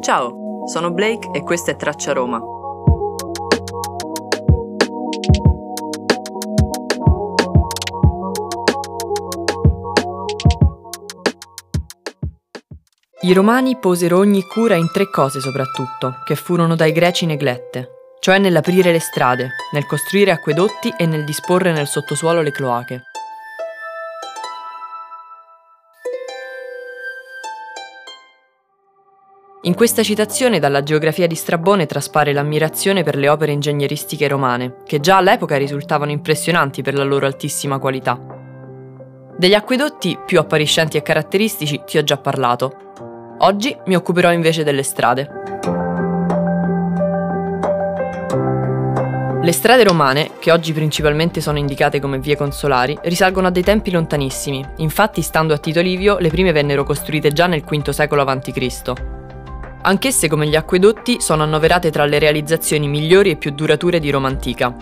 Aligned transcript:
Ciao, 0.00 0.64
sono 0.66 0.92
Blake 0.92 1.30
e 1.32 1.42
questa 1.42 1.72
è 1.72 1.76
Traccia 1.76 2.12
Roma. 2.12 2.40
I 13.22 13.32
romani 13.32 13.76
posero 13.76 14.18
ogni 14.18 14.42
cura 14.42 14.76
in 14.76 14.90
tre 14.92 15.10
cose 15.10 15.40
soprattutto, 15.40 16.14
che 16.24 16.36
furono 16.36 16.76
dai 16.76 16.92
greci 16.92 17.26
neglette, 17.26 17.88
cioè 18.20 18.38
nell'aprire 18.38 18.92
le 18.92 19.00
strade, 19.00 19.50
nel 19.72 19.84
costruire 19.84 20.30
acquedotti 20.30 20.94
e 20.96 21.06
nel 21.06 21.24
disporre 21.24 21.72
nel 21.72 21.88
sottosuolo 21.88 22.40
le 22.40 22.52
cloache. 22.52 23.02
In 29.62 29.74
questa 29.74 30.02
citazione 30.02 30.58
dalla 30.58 30.82
geografia 30.82 31.26
di 31.26 31.34
Strabone 31.34 31.86
traspare 31.86 32.32
l'ammirazione 32.32 33.02
per 33.02 33.16
le 33.16 33.28
opere 33.28 33.52
ingegneristiche 33.52 34.28
romane, 34.28 34.76
che 34.86 35.00
già 35.00 35.16
all'epoca 35.16 35.56
risultavano 35.56 36.10
impressionanti 36.10 36.82
per 36.82 36.94
la 36.94 37.04
loro 37.04 37.26
altissima 37.26 37.78
qualità. 37.78 38.18
Degli 39.36 39.54
acquedotti 39.54 40.18
più 40.24 40.38
appariscenti 40.38 40.96
e 40.96 41.02
caratteristici 41.02 41.82
ti 41.84 41.98
ho 41.98 42.04
già 42.04 42.16
parlato, 42.16 42.88
Oggi 43.40 43.76
mi 43.86 43.94
occuperò 43.94 44.32
invece 44.32 44.64
delle 44.64 44.82
strade. 44.82 45.30
Le 49.40 49.52
strade 49.52 49.84
romane, 49.84 50.30
che 50.40 50.50
oggi 50.50 50.72
principalmente 50.72 51.40
sono 51.40 51.58
indicate 51.58 52.00
come 52.00 52.18
vie 52.18 52.36
consolari, 52.36 52.98
risalgono 53.02 53.46
a 53.46 53.50
dei 53.50 53.62
tempi 53.62 53.92
lontanissimi, 53.92 54.64
infatti 54.78 55.22
stando 55.22 55.54
a 55.54 55.58
Tito 55.58 55.80
Livio 55.80 56.18
le 56.18 56.30
prime 56.30 56.50
vennero 56.50 56.82
costruite 56.82 57.32
già 57.32 57.46
nel 57.46 57.62
V 57.62 57.90
secolo 57.90 58.22
a.C. 58.22 59.17
Anch'esse 59.88 60.28
come 60.28 60.46
gli 60.46 60.54
acquedotti 60.54 61.18
sono 61.18 61.44
annoverate 61.44 61.90
tra 61.90 62.04
le 62.04 62.18
realizzazioni 62.18 62.86
migliori 62.86 63.30
e 63.30 63.36
più 63.36 63.52
durature 63.52 63.98
di 63.98 64.10
Roma 64.10 64.28
antica. 64.28 64.76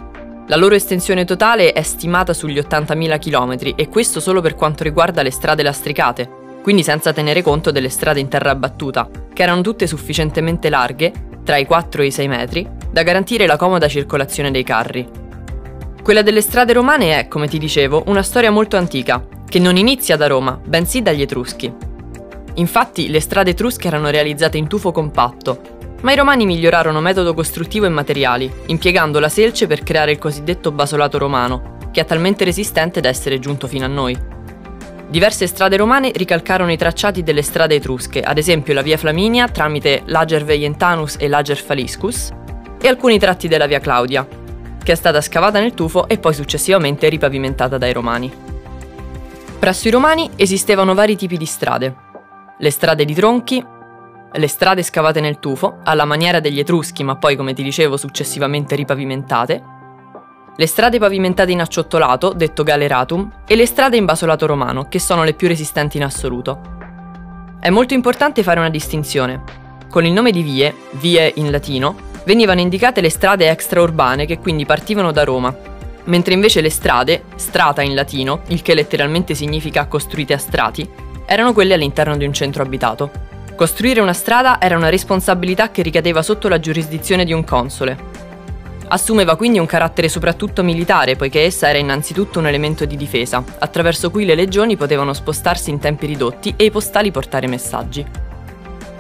La 0.48 0.56
loro 0.56 0.74
estensione 0.74 1.24
totale 1.24 1.72
è 1.72 1.82
stimata 1.82 2.32
sugli 2.32 2.58
80.000 2.58 3.18
km 3.20 3.74
e 3.76 3.88
questo 3.88 4.18
solo 4.18 4.40
per 4.40 4.56
quanto 4.56 4.82
riguarda 4.82 5.22
le 5.22 5.30
strade 5.30 5.62
lastricate, 5.62 6.28
quindi 6.60 6.82
senza 6.82 7.12
tenere 7.12 7.40
conto 7.42 7.70
delle 7.70 7.88
strade 7.88 8.18
in 8.18 8.26
terra 8.26 8.56
battuta, 8.56 9.08
che 9.32 9.44
erano 9.44 9.60
tutte 9.60 9.86
sufficientemente 9.86 10.68
larghe, 10.68 11.12
tra 11.44 11.56
i 11.56 11.66
4 11.66 12.02
e 12.02 12.06
i 12.06 12.10
6 12.10 12.26
metri, 12.26 12.68
da 12.90 13.04
garantire 13.04 13.46
la 13.46 13.56
comoda 13.56 13.86
circolazione 13.86 14.50
dei 14.50 14.64
carri. 14.64 15.08
Quella 16.02 16.22
delle 16.22 16.40
strade 16.40 16.72
romane 16.72 17.16
è, 17.16 17.28
come 17.28 17.46
ti 17.46 17.58
dicevo, 17.58 18.02
una 18.06 18.24
storia 18.24 18.50
molto 18.50 18.76
antica, 18.76 19.24
che 19.48 19.60
non 19.60 19.76
inizia 19.76 20.16
da 20.16 20.26
Roma, 20.26 20.60
bensì 20.64 21.00
dagli 21.00 21.22
Etruschi. 21.22 21.85
Infatti 22.56 23.08
le 23.08 23.20
strade 23.20 23.50
etrusche 23.50 23.88
erano 23.88 24.10
realizzate 24.10 24.56
in 24.56 24.66
tufo 24.66 24.92
compatto, 24.92 25.60
ma 26.02 26.12
i 26.12 26.16
romani 26.16 26.46
migliorarono 26.46 27.00
metodo 27.00 27.34
costruttivo 27.34 27.86
e 27.86 27.90
materiali, 27.90 28.50
impiegando 28.66 29.18
la 29.18 29.28
selce 29.28 29.66
per 29.66 29.82
creare 29.82 30.12
il 30.12 30.18
cosiddetto 30.18 30.70
basolato 30.72 31.18
romano, 31.18 31.78
che 31.90 32.00
è 32.00 32.04
talmente 32.04 32.44
resistente 32.44 33.00
da 33.00 33.08
essere 33.08 33.38
giunto 33.38 33.66
fino 33.66 33.84
a 33.84 33.88
noi. 33.88 34.18
Diverse 35.08 35.46
strade 35.46 35.76
romane 35.76 36.10
ricalcarono 36.14 36.72
i 36.72 36.76
tracciati 36.76 37.22
delle 37.22 37.42
strade 37.42 37.76
etrusche, 37.76 38.20
ad 38.20 38.38
esempio 38.38 38.74
la 38.74 38.82
via 38.82 38.96
Flaminia 38.96 39.48
tramite 39.48 40.02
l'Ager 40.06 40.44
Veientanus 40.44 41.16
e 41.18 41.28
l'Ager 41.28 41.58
Faliscus, 41.58 42.32
e 42.80 42.88
alcuni 42.88 43.18
tratti 43.18 43.48
della 43.48 43.66
via 43.66 43.80
Claudia, 43.80 44.26
che 44.82 44.92
è 44.92 44.96
stata 44.96 45.20
scavata 45.20 45.60
nel 45.60 45.74
tufo 45.74 46.08
e 46.08 46.18
poi 46.18 46.34
successivamente 46.34 47.08
ripavimentata 47.08 47.78
dai 47.78 47.92
romani. 47.92 48.32
Presso 49.58 49.88
i 49.88 49.90
romani 49.90 50.30
esistevano 50.36 50.94
vari 50.94 51.16
tipi 51.16 51.36
di 51.36 51.46
strade. 51.46 52.05
Le 52.58 52.70
strade 52.70 53.04
di 53.04 53.12
tronchi, 53.12 53.62
le 54.32 54.48
strade 54.48 54.82
scavate 54.82 55.20
nel 55.20 55.38
tufo, 55.38 55.80
alla 55.84 56.06
maniera 56.06 56.40
degli 56.40 56.58
etruschi 56.58 57.04
ma 57.04 57.16
poi 57.16 57.36
come 57.36 57.52
ti 57.52 57.62
dicevo 57.62 57.98
successivamente 57.98 58.74
ripavimentate, 58.74 59.62
le 60.56 60.66
strade 60.66 60.98
pavimentate 60.98 61.52
in 61.52 61.60
acciottolato, 61.60 62.32
detto 62.32 62.62
galeratum, 62.62 63.42
e 63.46 63.56
le 63.56 63.66
strade 63.66 63.98
in 63.98 64.06
basolato 64.06 64.46
romano, 64.46 64.88
che 64.88 64.98
sono 64.98 65.22
le 65.22 65.34
più 65.34 65.48
resistenti 65.48 65.98
in 65.98 66.04
assoluto. 66.04 66.60
È 67.60 67.68
molto 67.68 67.92
importante 67.92 68.42
fare 68.42 68.58
una 68.58 68.70
distinzione. 68.70 69.42
Con 69.90 70.06
il 70.06 70.12
nome 70.12 70.30
di 70.30 70.40
vie, 70.40 70.74
vie 70.92 71.30
in 71.36 71.50
latino, 71.50 71.94
venivano 72.24 72.60
indicate 72.60 73.02
le 73.02 73.10
strade 73.10 73.50
extraurbane 73.50 74.24
che 74.24 74.38
quindi 74.38 74.64
partivano 74.64 75.12
da 75.12 75.24
Roma, 75.24 75.54
mentre 76.04 76.32
invece 76.32 76.62
le 76.62 76.70
strade, 76.70 77.24
strata 77.34 77.82
in 77.82 77.94
latino, 77.94 78.40
il 78.46 78.62
che 78.62 78.72
letteralmente 78.72 79.34
significa 79.34 79.84
costruite 79.84 80.32
a 80.32 80.38
strati, 80.38 80.88
erano 81.26 81.52
quelle 81.52 81.74
all'interno 81.74 82.16
di 82.16 82.24
un 82.24 82.32
centro 82.32 82.62
abitato. 82.62 83.10
Costruire 83.54 84.00
una 84.00 84.12
strada 84.12 84.60
era 84.60 84.76
una 84.76 84.88
responsabilità 84.88 85.70
che 85.70 85.82
ricadeva 85.82 86.22
sotto 86.22 86.48
la 86.48 86.60
giurisdizione 86.60 87.24
di 87.24 87.32
un 87.32 87.44
console, 87.44 88.16
Assumeva 88.88 89.34
quindi 89.34 89.58
un 89.58 89.66
carattere 89.66 90.08
soprattutto 90.08 90.62
militare, 90.62 91.16
poiché 91.16 91.42
essa 91.42 91.68
era 91.68 91.78
innanzitutto 91.78 92.38
un 92.38 92.46
elemento 92.46 92.84
di 92.84 92.96
difesa, 92.96 93.42
attraverso 93.58 94.10
cui 94.10 94.24
le 94.24 94.36
legioni 94.36 94.76
potevano 94.76 95.12
spostarsi 95.12 95.70
in 95.70 95.80
tempi 95.80 96.06
ridotti 96.06 96.54
e 96.56 96.66
i 96.66 96.70
postali 96.70 97.10
portare 97.10 97.48
messaggi. 97.48 98.06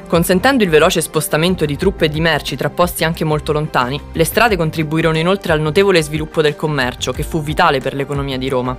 Consentendo 0.08 0.64
il 0.64 0.70
veloce 0.70 1.00
spostamento 1.00 1.64
di 1.64 1.76
truppe 1.76 2.06
e 2.06 2.08
di 2.08 2.20
merci 2.20 2.56
tra 2.56 2.70
posti 2.70 3.04
anche 3.04 3.24
molto 3.24 3.52
lontani, 3.52 4.00
le 4.12 4.24
strade 4.24 4.56
contribuirono 4.56 5.18
inoltre 5.18 5.52
al 5.52 5.60
notevole 5.60 6.02
sviluppo 6.02 6.42
del 6.42 6.56
commercio, 6.56 7.12
che 7.12 7.22
fu 7.22 7.42
vitale 7.42 7.78
per 7.78 7.94
l'economia 7.94 8.38
di 8.38 8.48
Roma. 8.48 8.76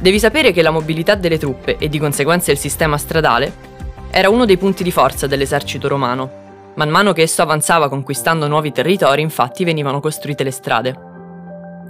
Devi 0.00 0.18
sapere 0.18 0.52
che 0.52 0.62
la 0.62 0.70
mobilità 0.70 1.14
delle 1.14 1.38
truppe 1.38 1.76
e 1.78 1.88
di 1.88 1.98
conseguenza 1.98 2.52
il 2.52 2.58
sistema 2.58 2.96
stradale 2.96 3.66
era 4.10 4.30
uno 4.30 4.44
dei 4.44 4.56
punti 4.56 4.82
di 4.82 4.90
forza 4.90 5.26
dell'esercito 5.26 5.88
romano, 5.88 6.46
Man 6.78 6.90
mano 6.90 7.12
che 7.12 7.22
esso 7.22 7.42
avanzava 7.42 7.88
conquistando 7.88 8.46
nuovi 8.46 8.70
territori, 8.70 9.20
infatti, 9.20 9.64
venivano 9.64 9.98
costruite 9.98 10.44
le 10.44 10.52
strade. 10.52 10.94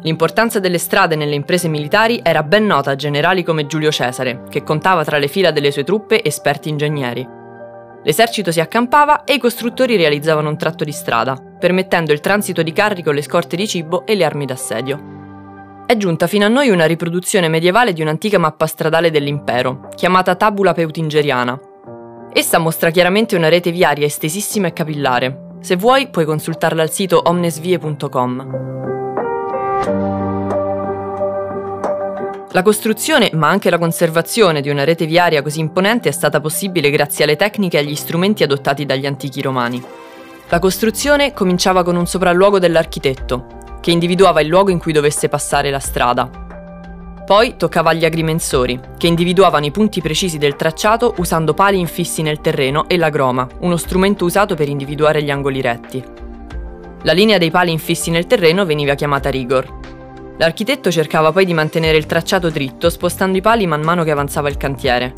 L'importanza 0.01 0.61
delle 0.61 0.79
strade 0.79 1.15
nelle 1.15 1.35
imprese 1.35 1.69
militari 1.69 2.21
era 2.23 2.43
ben 2.43 2.65
nota 2.65 2.93
a 2.93 2.97
generali 2.97 3.43
come 3.43 3.67
Giulio 3.67 3.91
Cesare, 3.91 4.45
che 4.49 4.63
contava 4.63 5.05
tra 5.05 5.19
le 5.19 5.29
fila 5.29 5.51
delle 5.51 5.73
sue 5.73 5.85
truppe 5.85 6.25
esperti 6.25 6.71
ingegneri. 6.71 7.29
L'esercito 8.03 8.51
si 8.51 8.61
accampava 8.61 9.25
e 9.25 9.35
i 9.35 9.39
costruttori 9.39 9.95
realizzavano 9.97 10.49
un 10.49 10.57
tratto 10.57 10.85
di 10.85 10.93
strada, 10.93 11.37
permettendo 11.37 12.15
il 12.15 12.21
transito 12.21 12.63
di 12.63 12.73
carri 12.73 13.03
con 13.03 13.15
le 13.15 13.21
scorte 13.21 13.57
di 13.57 13.69
cibo 13.69 14.07
e 14.07 14.15
le 14.15 14.25
armi 14.25 14.47
d'assedio. 14.47 15.18
È 15.89 15.97
giunta 15.97 16.27
fino 16.27 16.45
a 16.45 16.49
noi 16.49 16.69
una 16.69 16.85
riproduzione 16.85 17.49
medievale 17.49 17.95
di 17.95 18.03
un'antica 18.03 18.37
mappa 18.37 18.67
stradale 18.67 19.11
dell'impero, 19.11 19.89
chiamata 19.95 20.35
Tabula 20.35 20.75
Peutingeriana, 20.75 21.59
Essa 22.31 22.59
mostra 22.59 22.91
chiaramente 22.91 23.37
una 23.37 23.49
rete 23.49 23.71
viaria 23.71 24.05
estesissima 24.05 24.67
e 24.67 24.75
capillare. 24.75 25.57
Se 25.61 25.77
vuoi 25.77 26.09
puoi 26.09 26.27
consultarla 26.27 26.83
al 26.83 26.91
sito 26.91 27.23
omnesvie.com. 27.25 28.37
La 32.51 32.61
costruzione, 32.63 33.31
ma 33.33 33.49
anche 33.49 33.71
la 33.71 33.79
conservazione 33.79 34.61
di 34.61 34.69
una 34.69 34.85
rete 34.85 35.07
viaria 35.07 35.41
così 35.41 35.61
imponente 35.61 36.11
è 36.11 36.13
stata 36.13 36.39
possibile 36.39 36.91
grazie 36.91 37.25
alle 37.25 37.37
tecniche 37.37 37.79
e 37.79 37.81
agli 37.81 37.95
strumenti 37.95 38.43
adottati 38.43 38.85
dagli 38.85 39.07
antichi 39.07 39.41
romani. 39.41 39.83
La 40.51 40.59
costruzione 40.59 41.33
cominciava 41.33 41.83
con 41.83 41.97
un 41.97 42.07
sopralluogo 42.07 42.59
dell'architetto, 42.59 43.57
che 43.81 43.91
individuava 43.91 44.41
il 44.41 44.49
luogo 44.49 44.71
in 44.71 44.79
cui 44.79 44.93
dovesse 44.93 45.29
passare 45.29 45.71
la 45.71 45.79
strada, 45.79 46.47
poi 47.29 47.59
toccava 47.59 47.91
agli 47.91 48.07
agrimensori, 48.07 48.81
che 48.97 49.07
individuavano 49.07 49.67
i 49.67 49.71
punti 49.71 50.01
precisi 50.01 50.39
del 50.39 50.57
tracciato 50.57 51.13
usando 51.19 51.53
pali 51.53 51.79
infissi 51.79 52.23
nel 52.23 52.41
terreno 52.41 52.89
e 52.89 52.97
la 52.97 53.11
groma, 53.11 53.47
uno 53.59 53.77
strumento 53.77 54.25
usato 54.25 54.55
per 54.55 54.67
individuare 54.67 55.23
gli 55.23 55.31
angoli 55.31 55.61
retti. 55.61 56.03
La 57.03 57.13
linea 57.13 57.37
dei 57.37 57.51
pali 57.51 57.71
infissi 57.71 58.09
nel 58.11 58.27
terreno 58.27 58.65
veniva 58.65 58.95
chiamata 58.95 59.29
rigor. 59.29 59.67
L'architetto 60.39 60.91
cercava 60.91 61.31
poi 61.31 61.45
di 61.45 61.53
mantenere 61.53 61.99
il 61.99 62.07
tracciato 62.07 62.49
dritto 62.49 62.89
spostando 62.89 63.37
i 63.37 63.43
pali 63.43 63.67
man 63.67 63.83
mano 63.83 64.05
che 64.05 64.11
avanzava 64.11 64.49
il 64.49 64.57
cantiere. 64.57 65.13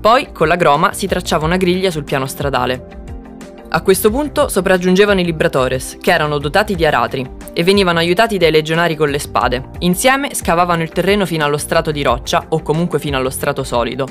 Poi, 0.00 0.32
con 0.32 0.48
la 0.48 0.56
groma, 0.56 0.94
si 0.94 1.06
tracciava 1.06 1.44
una 1.44 1.58
griglia 1.58 1.90
sul 1.90 2.04
piano 2.04 2.24
stradale. 2.24 2.86
A 3.68 3.82
questo 3.82 4.10
punto 4.10 4.48
sopraggiungevano 4.48 5.20
i 5.20 5.24
libratores, 5.24 5.98
che 6.00 6.12
erano 6.12 6.38
dotati 6.38 6.74
di 6.74 6.86
aratri, 6.86 7.28
e 7.52 7.62
venivano 7.64 7.98
aiutati 7.98 8.38
dai 8.38 8.50
legionari 8.50 8.96
con 8.96 9.10
le 9.10 9.18
spade. 9.18 9.70
Insieme 9.80 10.34
scavavano 10.34 10.82
il 10.82 10.90
terreno 10.90 11.26
fino 11.26 11.44
allo 11.44 11.58
strato 11.58 11.90
di 11.90 12.02
roccia, 12.02 12.46
o 12.48 12.62
comunque 12.62 12.98
fino 12.98 13.16
allo 13.16 13.30
strato 13.30 13.62
solido. 13.64 14.06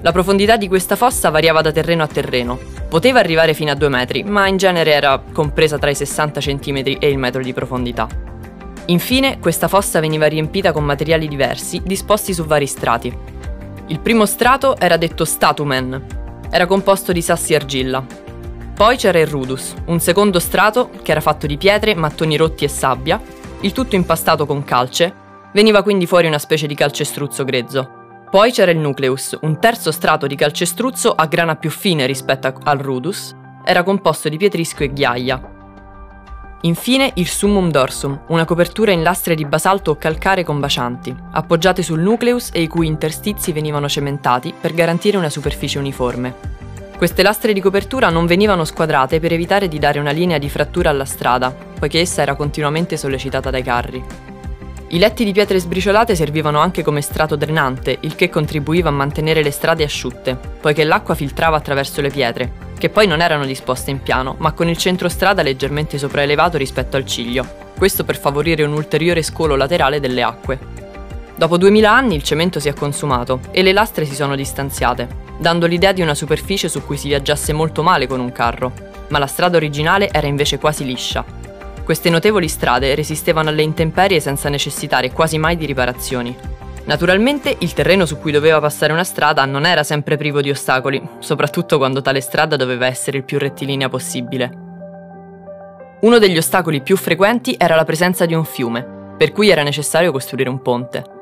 La 0.00 0.12
profondità 0.12 0.56
di 0.56 0.68
questa 0.68 0.94
fossa 0.94 1.28
variava 1.30 1.60
da 1.60 1.72
terreno 1.72 2.04
a 2.04 2.06
terreno. 2.06 2.58
Poteva 2.88 3.18
arrivare 3.18 3.52
fino 3.52 3.72
a 3.72 3.74
2 3.74 3.88
metri, 3.88 4.22
ma 4.22 4.46
in 4.46 4.56
genere 4.56 4.92
era 4.92 5.20
compresa 5.32 5.76
tra 5.76 5.90
i 5.90 5.94
60 5.94 6.40
cm 6.40 6.96
e 7.00 7.08
il 7.08 7.18
metro 7.18 7.42
di 7.42 7.52
profondità. 7.52 8.06
Infine, 8.86 9.38
questa 9.38 9.68
fossa 9.68 10.00
veniva 10.00 10.26
riempita 10.26 10.72
con 10.72 10.84
materiali 10.84 11.28
diversi, 11.28 11.82
disposti 11.84 12.32
su 12.32 12.44
vari 12.44 12.66
strati. 12.66 13.12
Il 13.88 14.00
primo 14.00 14.24
strato 14.24 14.78
era 14.78 14.96
detto 14.96 15.24
statumen. 15.24 16.06
Era 16.50 16.66
composto 16.66 17.12
di 17.12 17.20
sassi 17.20 17.52
e 17.52 17.56
argilla, 17.56 18.06
poi 18.78 18.96
c'era 18.96 19.18
il 19.18 19.26
rudus, 19.26 19.74
un 19.86 19.98
secondo 19.98 20.38
strato 20.38 20.90
che 21.02 21.10
era 21.10 21.20
fatto 21.20 21.48
di 21.48 21.56
pietre, 21.56 21.96
mattoni 21.96 22.36
rotti 22.36 22.62
e 22.62 22.68
sabbia, 22.68 23.20
il 23.62 23.72
tutto 23.72 23.96
impastato 23.96 24.46
con 24.46 24.62
calce, 24.62 25.12
veniva 25.52 25.82
quindi 25.82 26.06
fuori 26.06 26.28
una 26.28 26.38
specie 26.38 26.68
di 26.68 26.76
calcestruzzo 26.76 27.42
grezzo. 27.42 27.90
Poi 28.30 28.52
c'era 28.52 28.70
il 28.70 28.78
nucleus, 28.78 29.36
un 29.40 29.58
terzo 29.58 29.90
strato 29.90 30.28
di 30.28 30.36
calcestruzzo 30.36 31.10
a 31.10 31.26
grana 31.26 31.56
più 31.56 31.70
fine 31.70 32.06
rispetto 32.06 32.54
al 32.62 32.78
rudus, 32.78 33.34
era 33.64 33.82
composto 33.82 34.28
di 34.28 34.36
pietrisco 34.36 34.84
e 34.84 34.92
ghiaia. 34.92 35.56
Infine 36.60 37.10
il 37.14 37.26
summum 37.26 37.72
dorsum, 37.72 38.26
una 38.28 38.44
copertura 38.44 38.92
in 38.92 39.02
lastre 39.02 39.34
di 39.34 39.44
basalto 39.44 39.90
o 39.90 39.96
calcare 39.96 40.44
combacianti, 40.44 41.12
appoggiate 41.32 41.82
sul 41.82 41.98
nucleus 41.98 42.50
e 42.52 42.62
i 42.62 42.68
cui 42.68 42.86
interstizi 42.86 43.50
venivano 43.50 43.88
cementati 43.88 44.54
per 44.58 44.72
garantire 44.72 45.16
una 45.16 45.30
superficie 45.30 45.80
uniforme. 45.80 46.57
Queste 46.98 47.22
lastre 47.22 47.52
di 47.52 47.60
copertura 47.60 48.08
non 48.08 48.26
venivano 48.26 48.64
squadrate 48.64 49.20
per 49.20 49.32
evitare 49.32 49.68
di 49.68 49.78
dare 49.78 50.00
una 50.00 50.10
linea 50.10 50.36
di 50.36 50.48
frattura 50.48 50.90
alla 50.90 51.04
strada, 51.04 51.54
poiché 51.78 52.00
essa 52.00 52.22
era 52.22 52.34
continuamente 52.34 52.96
sollecitata 52.96 53.50
dai 53.50 53.62
carri. 53.62 54.04
I 54.88 54.98
letti 54.98 55.22
di 55.22 55.30
pietre 55.30 55.60
sbriciolate 55.60 56.16
servivano 56.16 56.58
anche 56.58 56.82
come 56.82 57.00
strato 57.00 57.36
drenante, 57.36 57.98
il 58.00 58.16
che 58.16 58.28
contribuiva 58.28 58.88
a 58.88 58.92
mantenere 58.92 59.44
le 59.44 59.52
strade 59.52 59.84
asciutte, 59.84 60.36
poiché 60.60 60.82
l'acqua 60.82 61.14
filtrava 61.14 61.56
attraverso 61.56 62.00
le 62.00 62.10
pietre, 62.10 62.50
che 62.76 62.88
poi 62.88 63.06
non 63.06 63.20
erano 63.20 63.44
disposte 63.44 63.92
in 63.92 64.02
piano, 64.02 64.34
ma 64.38 64.50
con 64.50 64.68
il 64.68 64.76
centro 64.76 65.08
strada 65.08 65.42
leggermente 65.42 65.98
sopraelevato 65.98 66.56
rispetto 66.56 66.96
al 66.96 67.06
ciglio, 67.06 67.46
questo 67.78 68.02
per 68.02 68.18
favorire 68.18 68.64
un 68.64 68.72
ulteriore 68.72 69.22
scolo 69.22 69.54
laterale 69.54 70.00
delle 70.00 70.24
acque. 70.24 70.58
Dopo 71.36 71.58
2000 71.58 71.92
anni 71.92 72.16
il 72.16 72.24
cemento 72.24 72.58
si 72.58 72.68
è 72.68 72.74
consumato 72.74 73.38
e 73.52 73.62
le 73.62 73.72
lastre 73.72 74.04
si 74.04 74.16
sono 74.16 74.34
distanziate, 74.34 75.27
dando 75.38 75.66
l'idea 75.66 75.92
di 75.92 76.02
una 76.02 76.14
superficie 76.14 76.68
su 76.68 76.84
cui 76.84 76.96
si 76.96 77.08
viaggiasse 77.08 77.52
molto 77.52 77.82
male 77.82 78.06
con 78.06 78.20
un 78.20 78.32
carro, 78.32 78.72
ma 79.08 79.18
la 79.18 79.26
strada 79.26 79.56
originale 79.56 80.10
era 80.10 80.26
invece 80.26 80.58
quasi 80.58 80.84
liscia. 80.84 81.24
Queste 81.84 82.10
notevoli 82.10 82.48
strade 82.48 82.94
resistevano 82.94 83.48
alle 83.48 83.62
intemperie 83.62 84.20
senza 84.20 84.48
necessitare 84.48 85.10
quasi 85.10 85.38
mai 85.38 85.56
di 85.56 85.64
riparazioni. 85.64 86.36
Naturalmente 86.84 87.56
il 87.60 87.72
terreno 87.72 88.04
su 88.04 88.18
cui 88.18 88.32
doveva 88.32 88.60
passare 88.60 88.92
una 88.92 89.04
strada 89.04 89.44
non 89.44 89.64
era 89.64 89.82
sempre 89.84 90.16
privo 90.16 90.40
di 90.40 90.50
ostacoli, 90.50 91.00
soprattutto 91.18 91.78
quando 91.78 92.02
tale 92.02 92.20
strada 92.20 92.56
doveva 92.56 92.86
essere 92.86 93.18
il 93.18 93.24
più 93.24 93.38
rettilinea 93.38 93.88
possibile. 93.88 94.50
Uno 96.00 96.18
degli 96.18 96.36
ostacoli 96.36 96.80
più 96.80 96.96
frequenti 96.96 97.56
era 97.58 97.74
la 97.74 97.84
presenza 97.84 98.24
di 98.24 98.34
un 98.34 98.44
fiume, 98.44 99.14
per 99.16 99.32
cui 99.32 99.48
era 99.48 99.62
necessario 99.62 100.12
costruire 100.12 100.48
un 100.48 100.62
ponte. 100.62 101.17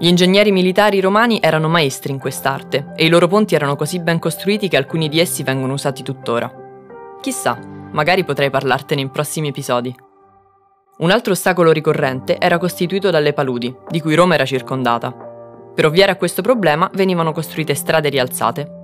Gli 0.00 0.06
ingegneri 0.06 0.52
militari 0.52 1.00
romani 1.00 1.40
erano 1.42 1.68
maestri 1.68 2.12
in 2.12 2.20
quest'arte 2.20 2.92
e 2.94 3.04
i 3.04 3.08
loro 3.08 3.26
ponti 3.26 3.56
erano 3.56 3.74
così 3.74 3.98
ben 3.98 4.20
costruiti 4.20 4.68
che 4.68 4.76
alcuni 4.76 5.08
di 5.08 5.18
essi 5.18 5.42
vengono 5.42 5.72
usati 5.72 6.04
tuttora. 6.04 6.48
Chissà, 7.20 7.58
magari 7.90 8.22
potrei 8.22 8.48
parlartene 8.48 9.00
in 9.00 9.10
prossimi 9.10 9.48
episodi. 9.48 9.92
Un 10.98 11.10
altro 11.10 11.32
ostacolo 11.32 11.72
ricorrente 11.72 12.38
era 12.38 12.58
costituito 12.58 13.10
dalle 13.10 13.32
paludi, 13.32 13.74
di 13.88 14.00
cui 14.00 14.14
Roma 14.14 14.34
era 14.34 14.44
circondata. 14.44 15.12
Per 15.74 15.84
ovviare 15.84 16.12
a 16.12 16.16
questo 16.16 16.42
problema 16.42 16.88
venivano 16.94 17.32
costruite 17.32 17.74
strade 17.74 18.08
rialzate. 18.08 18.76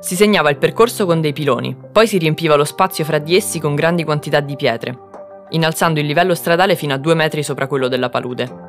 Si 0.00 0.16
segnava 0.16 0.50
il 0.50 0.58
percorso 0.58 1.06
con 1.06 1.20
dei 1.20 1.32
piloni, 1.32 1.76
poi 1.92 2.08
si 2.08 2.18
riempiva 2.18 2.56
lo 2.56 2.64
spazio 2.64 3.04
fra 3.04 3.18
di 3.18 3.36
essi 3.36 3.60
con 3.60 3.76
grandi 3.76 4.02
quantità 4.02 4.40
di 4.40 4.56
pietre, 4.56 4.98
innalzando 5.50 6.00
il 6.00 6.06
livello 6.06 6.34
stradale 6.34 6.74
fino 6.74 6.94
a 6.94 6.98
due 6.98 7.14
metri 7.14 7.44
sopra 7.44 7.68
quello 7.68 7.86
della 7.86 8.08
palude. 8.08 8.67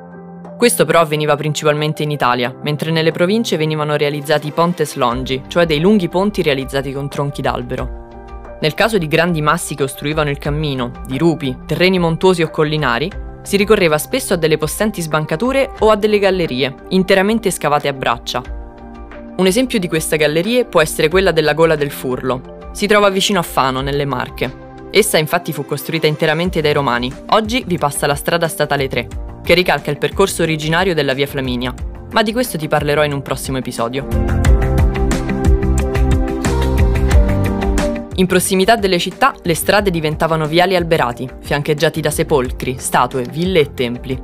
Questo 0.59 0.83
però 0.83 0.99
avveniva 0.99 1.37
principalmente 1.37 2.03
in 2.03 2.11
Italia, 2.11 2.53
mentre 2.63 2.91
nelle 2.91 3.13
province 3.13 3.55
venivano 3.55 3.95
realizzati 3.95 4.51
pontes 4.51 4.95
longi, 4.95 5.43
cioè 5.47 5.65
dei 5.65 5.79
lunghi 5.79 6.09
ponti 6.09 6.41
realizzati 6.41 6.91
con 6.91 7.07
tronchi 7.07 7.41
d'albero. 7.41 8.57
Nel 8.59 8.73
caso 8.73 8.97
di 8.97 9.07
grandi 9.07 9.41
massi 9.41 9.73
che 9.73 9.83
ostruivano 9.83 10.29
il 10.29 10.37
cammino, 10.37 10.91
di 11.07 11.17
rupi, 11.17 11.59
terreni 11.65 11.97
montuosi 11.97 12.41
o 12.41 12.49
collinari, 12.49 13.09
si 13.41 13.55
ricorreva 13.55 13.97
spesso 13.97 14.33
a 14.33 14.35
delle 14.35 14.57
possenti 14.57 15.01
sbancature 15.01 15.69
o 15.79 15.91
a 15.91 15.95
delle 15.95 16.19
gallerie, 16.19 16.75
interamente 16.89 17.51
scavate 17.51 17.87
a 17.87 17.93
braccia. 17.93 18.43
Un 19.37 19.45
esempio 19.45 19.79
di 19.79 19.87
queste 19.87 20.17
gallerie 20.17 20.65
può 20.65 20.81
essere 20.81 21.07
quella 21.07 21.31
della 21.31 21.53
Gola 21.53 21.77
del 21.77 21.89
Furlo. 21.89 22.57
Si 22.73 22.85
trova 22.85 23.07
vicino 23.07 23.39
a 23.39 23.43
Fano, 23.43 23.79
nelle 23.79 24.03
Marche. 24.03 24.67
Essa 24.91 25.17
infatti 25.17 25.53
fu 25.53 25.65
costruita 25.65 26.05
interamente 26.05 26.59
dai 26.59 26.73
Romani. 26.73 27.09
Oggi 27.27 27.63
vi 27.65 27.77
passa 27.77 28.07
la 28.07 28.15
strada 28.15 28.49
statale 28.49 28.89
3, 28.89 29.07
che 29.49 29.55
ricalca 29.55 29.89
il 29.89 29.97
percorso 29.97 30.43
originario 30.43 30.93
della 30.93 31.13
via 31.13 31.25
Flaminia, 31.25 31.73
ma 32.11 32.21
di 32.21 32.31
questo 32.33 32.55
ti 32.55 32.67
parlerò 32.67 33.03
in 33.03 33.13
un 33.13 33.23
prossimo 33.23 33.57
episodio. 33.57 34.05
In 38.13 38.27
prossimità 38.27 38.75
delle 38.75 38.99
città 38.99 39.33
le 39.41 39.55
strade 39.55 39.89
diventavano 39.89 40.45
viali 40.45 40.75
alberati, 40.75 41.27
fiancheggiati 41.39 41.99
da 41.99 42.11
sepolcri, 42.11 42.75
statue, 42.77 43.23
ville 43.23 43.61
e 43.61 43.73
templi. 43.73 44.21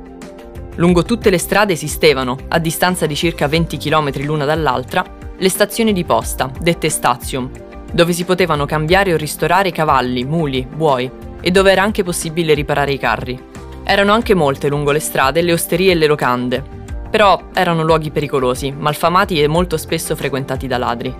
Lungo 0.76 1.02
tutte 1.02 1.30
le 1.30 1.38
strade 1.38 1.72
esistevano, 1.72 2.36
a 2.46 2.60
distanza 2.60 3.06
di 3.06 3.16
circa 3.16 3.48
20 3.48 3.78
km 3.78 4.24
l'una 4.24 4.44
dall'altra, 4.44 5.04
le 5.36 5.48
stazioni 5.48 5.92
di 5.92 6.04
posta, 6.04 6.52
dette 6.60 6.88
statium, 6.88 7.50
dove 7.92 8.12
si 8.12 8.22
potevano 8.22 8.64
cambiare 8.64 9.12
o 9.12 9.16
ristorare 9.16 9.72
cavalli, 9.72 10.22
muli, 10.22 10.64
buoi 10.72 11.10
e 11.40 11.50
dove 11.50 11.72
era 11.72 11.82
anche 11.82 12.04
possibile 12.04 12.54
riparare 12.54 12.92
i 12.92 12.98
carri. 12.98 13.54
Erano 13.88 14.12
anche 14.12 14.34
molte 14.34 14.66
lungo 14.66 14.90
le 14.90 14.98
strade 14.98 15.42
le 15.42 15.52
osterie 15.52 15.92
e 15.92 15.94
le 15.94 16.08
locande, 16.08 16.60
però 17.08 17.40
erano 17.54 17.84
luoghi 17.84 18.10
pericolosi, 18.10 18.72
malfamati 18.72 19.40
e 19.40 19.46
molto 19.46 19.76
spesso 19.76 20.16
frequentati 20.16 20.66
da 20.66 20.76
ladri. 20.76 21.14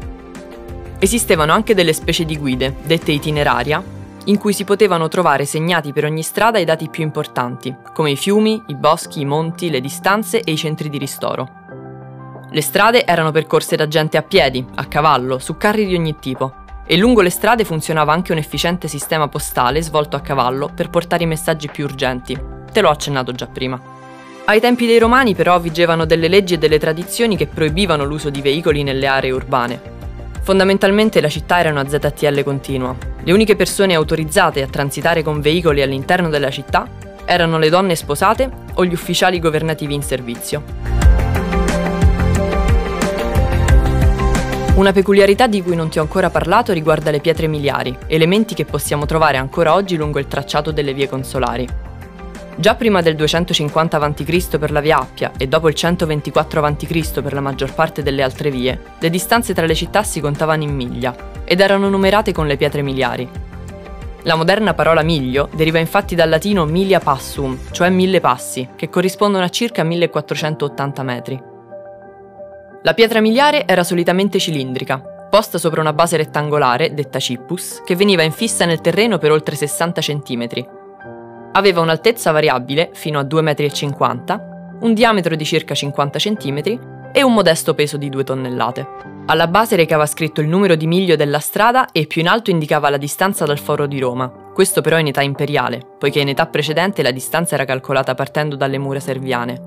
Esistevano 0.98 1.52
anche 1.52 1.74
delle 1.74 1.92
specie 1.92 2.24
di 2.24 2.36
guide, 2.36 2.74
dette 2.82 3.12
itineraria, 3.12 3.80
in 4.24 4.38
cui 4.38 4.52
si 4.52 4.64
potevano 4.64 5.06
trovare 5.06 5.44
segnati 5.44 5.92
per 5.92 6.06
ogni 6.06 6.22
strada 6.22 6.58
i 6.58 6.64
dati 6.64 6.88
più 6.88 7.04
importanti, 7.04 7.72
come 7.94 8.10
i 8.10 8.16
fiumi, 8.16 8.60
i 8.66 8.74
boschi, 8.74 9.20
i 9.20 9.24
monti, 9.24 9.70
le 9.70 9.80
distanze 9.80 10.40
e 10.40 10.50
i 10.50 10.56
centri 10.56 10.88
di 10.88 10.98
ristoro. 10.98 11.48
Le 12.50 12.60
strade 12.62 13.06
erano 13.06 13.30
percorse 13.30 13.76
da 13.76 13.86
gente 13.86 14.16
a 14.16 14.22
piedi, 14.22 14.66
a 14.74 14.86
cavallo, 14.86 15.38
su 15.38 15.56
carri 15.56 15.86
di 15.86 15.94
ogni 15.94 16.16
tipo, 16.18 16.64
e 16.84 16.96
lungo 16.96 17.20
le 17.20 17.30
strade 17.30 17.64
funzionava 17.64 18.12
anche 18.12 18.32
un 18.32 18.38
efficiente 18.38 18.88
sistema 18.88 19.28
postale 19.28 19.82
svolto 19.82 20.16
a 20.16 20.20
cavallo 20.20 20.68
per 20.74 20.90
portare 20.90 21.22
i 21.22 21.28
messaggi 21.28 21.68
più 21.68 21.84
urgenti, 21.84 22.54
Te 22.76 22.82
l'ho 22.82 22.90
accennato 22.90 23.32
già 23.32 23.46
prima. 23.46 23.80
Ai 24.44 24.60
tempi 24.60 24.84
dei 24.84 24.98
Romani 24.98 25.34
però 25.34 25.58
vigevano 25.58 26.04
delle 26.04 26.28
leggi 26.28 26.52
e 26.52 26.58
delle 26.58 26.78
tradizioni 26.78 27.34
che 27.34 27.46
proibivano 27.46 28.04
l'uso 28.04 28.28
di 28.28 28.42
veicoli 28.42 28.82
nelle 28.82 29.06
aree 29.06 29.30
urbane. 29.30 29.80
Fondamentalmente 30.42 31.22
la 31.22 31.30
città 31.30 31.58
era 31.58 31.70
una 31.70 31.88
ZTL 31.88 32.42
continua. 32.42 32.94
Le 33.24 33.32
uniche 33.32 33.56
persone 33.56 33.94
autorizzate 33.94 34.60
a 34.60 34.66
transitare 34.66 35.22
con 35.22 35.40
veicoli 35.40 35.80
all'interno 35.80 36.28
della 36.28 36.50
città 36.50 36.86
erano 37.24 37.56
le 37.56 37.70
donne 37.70 37.96
sposate 37.96 38.50
o 38.74 38.84
gli 38.84 38.92
ufficiali 38.92 39.40
governativi 39.40 39.94
in 39.94 40.02
servizio. 40.02 40.62
Una 44.74 44.92
peculiarità 44.92 45.46
di 45.46 45.62
cui 45.62 45.76
non 45.76 45.88
ti 45.88 45.98
ho 45.98 46.02
ancora 46.02 46.28
parlato 46.28 46.74
riguarda 46.74 47.10
le 47.10 47.20
pietre 47.20 47.46
miliari, 47.46 47.96
elementi 48.06 48.54
che 48.54 48.66
possiamo 48.66 49.06
trovare 49.06 49.38
ancora 49.38 49.72
oggi 49.72 49.96
lungo 49.96 50.18
il 50.18 50.28
tracciato 50.28 50.72
delle 50.72 50.92
vie 50.92 51.08
consolari. 51.08 51.85
Già 52.58 52.74
prima 52.74 53.02
del 53.02 53.16
250 53.16 53.98
a.C. 53.98 54.58
per 54.58 54.70
la 54.70 54.80
via 54.80 54.98
Appia 54.98 55.32
e 55.36 55.46
dopo 55.46 55.68
il 55.68 55.74
124 55.74 56.64
a.C. 56.64 57.20
per 57.20 57.34
la 57.34 57.42
maggior 57.42 57.74
parte 57.74 58.02
delle 58.02 58.22
altre 58.22 58.50
vie, 58.50 58.80
le 58.98 59.10
distanze 59.10 59.52
tra 59.52 59.66
le 59.66 59.74
città 59.74 60.02
si 60.02 60.20
contavano 60.20 60.62
in 60.62 60.74
miglia 60.74 61.14
ed 61.44 61.60
erano 61.60 61.90
numerate 61.90 62.32
con 62.32 62.46
le 62.46 62.56
pietre 62.56 62.80
miliari. 62.80 63.28
La 64.22 64.36
moderna 64.36 64.72
parola 64.72 65.02
miglio 65.02 65.50
deriva 65.52 65.78
infatti 65.78 66.14
dal 66.14 66.30
latino 66.30 66.64
milia 66.64 66.98
passum, 66.98 67.58
cioè 67.72 67.90
mille 67.90 68.20
passi, 68.20 68.70
che 68.74 68.88
corrispondono 68.88 69.44
a 69.44 69.50
circa 69.50 69.84
1480 69.84 71.02
metri. 71.02 71.42
La 72.82 72.94
pietra 72.94 73.20
miliare 73.20 73.66
era 73.66 73.84
solitamente 73.84 74.38
cilindrica, 74.38 75.28
posta 75.28 75.58
sopra 75.58 75.82
una 75.82 75.92
base 75.92 76.16
rettangolare, 76.16 76.94
detta 76.94 77.18
cippus, 77.18 77.82
che 77.84 77.96
veniva 77.96 78.22
infissa 78.22 78.64
nel 78.64 78.80
terreno 78.80 79.18
per 79.18 79.30
oltre 79.30 79.56
60 79.56 80.00
cm 80.00 80.75
Aveva 81.56 81.80
un'altezza 81.80 82.32
variabile, 82.32 82.90
fino 82.92 83.18
a 83.18 83.22
2,50 83.22 84.34
m, 84.34 84.84
un 84.84 84.92
diametro 84.92 85.34
di 85.34 85.44
circa 85.46 85.74
50 85.74 86.18
cm 86.18 87.10
e 87.12 87.22
un 87.22 87.32
modesto 87.32 87.74
peso 87.74 87.96
di 87.96 88.10
2 88.10 88.24
tonnellate. 88.24 88.86
Alla 89.24 89.46
base 89.46 89.74
recava 89.74 90.04
scritto 90.04 90.42
il 90.42 90.48
numero 90.48 90.74
di 90.74 90.86
miglio 90.86 91.16
della 91.16 91.38
strada 91.38 91.90
e 91.92 92.06
più 92.06 92.20
in 92.20 92.28
alto 92.28 92.50
indicava 92.50 92.90
la 92.90 92.98
distanza 92.98 93.46
dal 93.46 93.58
foro 93.58 93.86
di 93.86 93.98
Roma, 93.98 94.30
questo 94.52 94.82
però 94.82 94.98
in 94.98 95.06
età 95.06 95.22
imperiale, 95.22 95.80
poiché 95.98 96.20
in 96.20 96.28
età 96.28 96.44
precedente 96.44 97.02
la 97.02 97.10
distanza 97.10 97.54
era 97.54 97.64
calcolata 97.64 98.14
partendo 98.14 98.54
dalle 98.54 98.76
mura 98.76 99.00
serviane. 99.00 99.62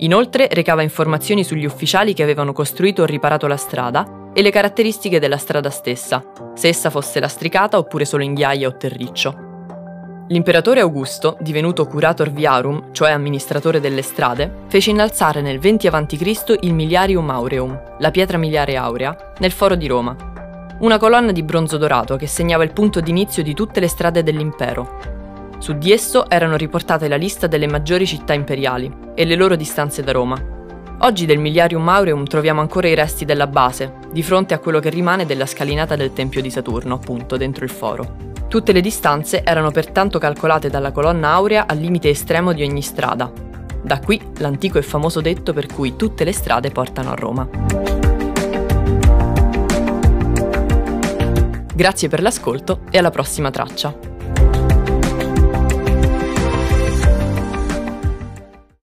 Inoltre 0.00 0.48
recava 0.50 0.82
informazioni 0.82 1.42
sugli 1.42 1.64
ufficiali 1.64 2.12
che 2.12 2.22
avevano 2.22 2.52
costruito 2.52 3.00
o 3.00 3.06
riparato 3.06 3.46
la 3.46 3.56
strada 3.56 4.28
e 4.34 4.42
le 4.42 4.50
caratteristiche 4.50 5.18
della 5.18 5.38
strada 5.38 5.70
stessa, 5.70 6.22
se 6.52 6.68
essa 6.68 6.90
fosse 6.90 7.18
lastricata 7.18 7.78
oppure 7.78 8.04
solo 8.04 8.24
in 8.24 8.34
ghiaia 8.34 8.68
o 8.68 8.76
terriccio. 8.76 9.43
L'imperatore 10.28 10.80
Augusto, 10.80 11.36
divenuto 11.40 11.84
curator 11.84 12.30
viarum, 12.30 12.92
cioè 12.92 13.10
amministratore 13.10 13.78
delle 13.78 14.00
strade, 14.00 14.50
fece 14.68 14.88
innalzare 14.88 15.42
nel 15.42 15.58
20 15.58 15.86
a.C. 15.86 16.56
il 16.60 16.72
Miliarium 16.72 17.28
Aureum, 17.28 17.78
la 17.98 18.10
pietra 18.10 18.38
miliare 18.38 18.74
aurea, 18.76 19.14
nel 19.40 19.52
foro 19.52 19.74
di 19.74 19.86
Roma. 19.86 20.16
Una 20.80 20.96
colonna 20.96 21.30
di 21.30 21.42
bronzo 21.42 21.76
dorato 21.76 22.16
che 22.16 22.26
segnava 22.26 22.64
il 22.64 22.72
punto 22.72 23.00
d'inizio 23.00 23.42
di 23.42 23.52
tutte 23.52 23.80
le 23.80 23.88
strade 23.88 24.22
dell'impero. 24.22 24.98
Su 25.58 25.76
di 25.76 25.92
esso 25.92 26.28
erano 26.30 26.56
riportate 26.56 27.06
la 27.06 27.16
lista 27.16 27.46
delle 27.46 27.66
maggiori 27.66 28.06
città 28.06 28.32
imperiali 28.32 28.90
e 29.14 29.26
le 29.26 29.34
loro 29.34 29.56
distanze 29.56 30.02
da 30.02 30.12
Roma. 30.12 30.42
Oggi 31.00 31.26
del 31.26 31.38
Miliarium 31.38 31.86
Aureum 31.86 32.24
troviamo 32.24 32.62
ancora 32.62 32.88
i 32.88 32.94
resti 32.94 33.26
della 33.26 33.46
base, 33.46 33.96
di 34.10 34.22
fronte 34.22 34.54
a 34.54 34.58
quello 34.58 34.80
che 34.80 34.88
rimane 34.88 35.26
della 35.26 35.44
scalinata 35.44 35.96
del 35.96 36.14
Tempio 36.14 36.40
di 36.40 36.50
Saturno, 36.50 36.94
appunto, 36.94 37.36
dentro 37.36 37.64
il 37.64 37.70
foro. 37.70 38.32
Tutte 38.48 38.72
le 38.72 38.80
distanze 38.80 39.42
erano 39.42 39.70
pertanto 39.70 40.18
calcolate 40.18 40.70
dalla 40.70 40.92
colonna 40.92 41.30
aurea 41.30 41.66
al 41.66 41.78
limite 41.78 42.08
estremo 42.08 42.52
di 42.52 42.62
ogni 42.62 42.82
strada. 42.82 43.30
Da 43.82 43.98
qui 43.98 44.20
l'antico 44.38 44.78
e 44.78 44.82
famoso 44.82 45.20
detto 45.20 45.52
per 45.52 45.66
cui 45.66 45.96
tutte 45.96 46.24
le 46.24 46.32
strade 46.32 46.70
portano 46.70 47.10
a 47.10 47.14
Roma. 47.14 47.48
Grazie 51.74 52.08
per 52.08 52.22
l'ascolto 52.22 52.82
e 52.90 52.98
alla 52.98 53.10
prossima 53.10 53.50
traccia. 53.50 54.13